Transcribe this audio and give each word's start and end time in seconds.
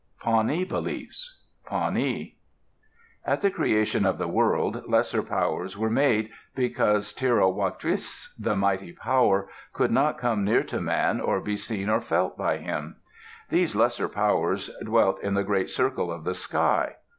PAWNEE 0.19 0.63
BELIEFS 0.65 1.41
Pawnee 1.63 2.35
At 3.23 3.41
the 3.41 3.51
creation 3.51 4.03
of 4.03 4.17
the 4.17 4.27
world, 4.27 4.81
lesser 4.87 5.21
powers 5.21 5.77
were 5.77 5.91
made, 5.91 6.31
because 6.55 7.13
Tira'wa 7.13 7.77
tius, 7.79 8.33
the 8.39 8.55
Mighty 8.55 8.93
Power, 8.93 9.47
could 9.73 9.91
not 9.91 10.17
come 10.17 10.43
near 10.43 10.63
to 10.63 10.81
man, 10.81 11.19
or 11.21 11.39
be 11.39 11.55
seen 11.55 11.87
or 11.87 12.01
felt 12.01 12.35
by 12.35 12.57
him. 12.57 12.95
These 13.49 13.75
lesser 13.75 14.07
powers 14.09 14.71
dwell 14.83 15.17
in 15.17 15.35
the 15.35 15.43
great 15.43 15.69
circle 15.69 16.11
of 16.11 16.23
the 16.23 16.33
sky. 16.33 16.95